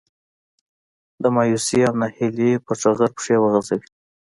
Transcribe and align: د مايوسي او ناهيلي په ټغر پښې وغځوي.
د 1.21 1.23
مايوسي 1.35 1.79
او 1.87 1.93
ناهيلي 2.01 2.51
په 2.65 2.73
ټغر 2.81 3.09
پښې 3.17 3.35
وغځوي. 3.39 3.87